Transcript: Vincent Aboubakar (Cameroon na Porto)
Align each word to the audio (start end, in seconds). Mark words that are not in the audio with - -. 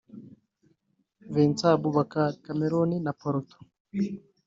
Vincent 1.33 1.69
Aboubakar 1.73 2.31
(Cameroon 2.45 2.91
na 3.05 3.11
Porto) 3.19 3.57